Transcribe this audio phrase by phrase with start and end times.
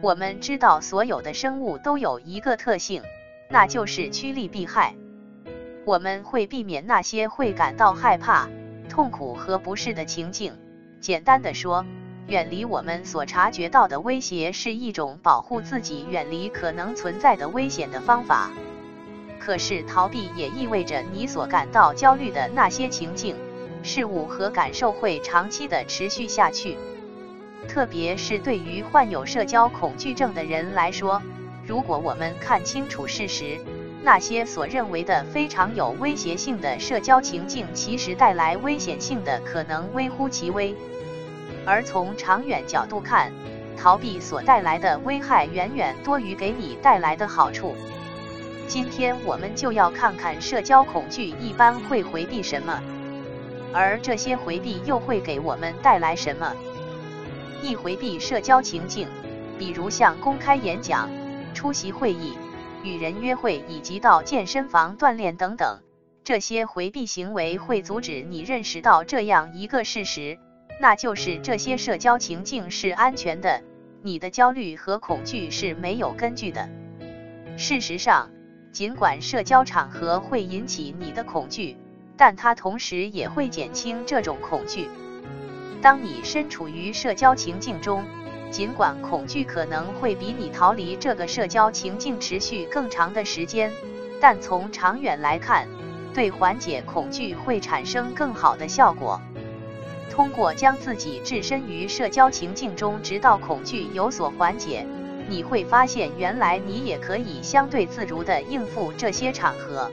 [0.00, 3.02] 我们知道所有的生物都有一个特性，
[3.48, 4.94] 那就是趋利避害。
[5.84, 8.48] 我们会避免那些会感到害怕、
[8.88, 10.52] 痛苦和不适的情境。
[11.00, 11.84] 简单的说，
[12.28, 18.52] 远离我们所察觉到的威胁是一种保护自己远离可能存在的危险的方法。
[19.40, 23.34] 可是逃避也意味着你所感到焦虑的那些情境、
[23.82, 26.76] 事物和感受会长期的持续下去。
[27.68, 31.22] 特别是对于患有社交恐惧症的人来说，
[31.66, 33.58] 如果我们看清楚事实，
[34.02, 40.74] 那些所认为的非常有威胁性的社交情境，其实带来危险性的可能微乎其微。
[41.66, 43.30] 而从长远角度看，
[43.76, 47.76] 逃避所带来的危害远远多于给你带来的好处。
[48.66, 52.82] 今天我们就要看看社交恐惧一般会回避什么，
[53.72, 56.52] 而这些回避又会给我们带来什么。
[57.62, 59.08] 易回避社交情境，
[59.58, 61.08] 比如像公开演讲、
[61.54, 62.32] 出席会议、
[62.82, 65.80] 与人约会以及到健身房锻炼等等。
[66.24, 70.38] 这些回避行为会阻止你认识到这样一个事实，
[70.80, 73.62] 那就是这些社交情境是安全的，
[74.02, 76.68] 你的焦虑和恐惧是没有根据的。
[77.56, 78.30] 事实上，
[78.72, 81.78] 尽管社交场合会引起你的恐惧，
[82.16, 84.88] 但它同时也会减轻这种恐惧。
[85.80, 88.04] 当你身处于社交情境中，
[88.50, 93.70] 尽管恐惧可能会比你逃离这个社交情境持续更长的时间，
[94.20, 95.68] 但从长远来看，
[96.12, 99.20] 对缓解恐惧会产生更好的效果。
[100.10, 104.84] 通过将自己置身于社交情境中，直到恐惧有所缓解，
[105.28, 109.88] 你会发现原来你也可以相对自如地应付这些场合。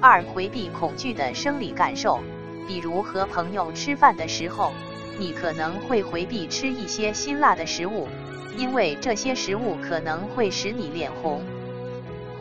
[0.00, 2.20] 二、回避恐惧的生理感受。
[2.66, 4.72] 比如和朋友吃饭的时候，
[5.18, 8.08] 你可能会回避吃一些辛辣的食物，
[8.56, 11.40] 因为这些食物可能会使你脸红；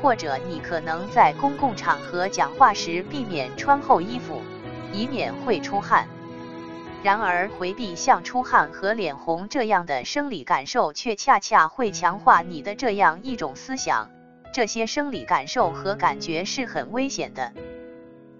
[0.01, 4.41] 或者你可能在公共场合讲话时避免穿厚衣服，
[4.91, 6.07] 以免会出汗。
[7.03, 14.09] 然而，回避像出汗和脸红这样的生理感受，却恰恰会强化你的这样一种思想：
[14.51, 17.51] 这些生理感受和感觉是很危险的。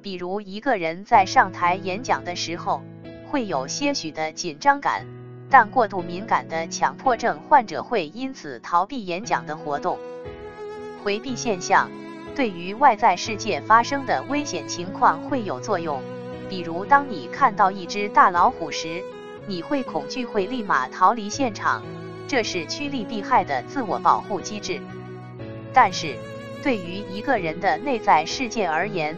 [0.06, 2.84] 比如一个人在上台演讲的时候，
[3.28, 5.04] 会有些许的紧张感，
[5.50, 9.98] 但过度敏感的强迫症患者会因此逃避演讲的活动。
[11.04, 11.90] 回避现象
[12.36, 16.00] 对于外在世界发生的危险情况会有作用。
[16.48, 19.02] 比如当你看到一只大老虎时，
[19.48, 21.82] 你会恐惧，会立马逃离现场，
[22.28, 24.80] 这是趋利避害的自我保护机制。
[25.74, 26.16] 但是
[26.62, 29.18] 对于一个人的内在世界而言，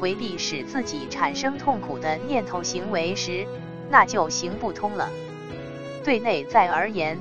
[0.00, 3.46] 回避使自己产生痛苦的念头行为时，
[3.90, 5.08] 那就行不通了。
[6.04, 7.18] 对内在而言，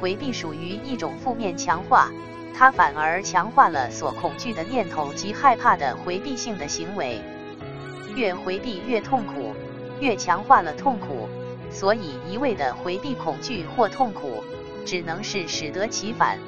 [0.00, 2.10] 回避属于一种负面强化，
[2.54, 7.20] 它反而强化了所恐惧的念头及害怕的回避性的行为。
[8.16, 9.54] 越回避越痛苦，
[10.00, 11.28] 越强化了痛苦，
[11.70, 14.42] 所以一味的回避恐惧或痛苦，
[14.86, 16.38] 只能是适得其反，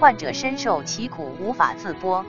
[0.00, 2.24] 患者深受其苦无法自剥。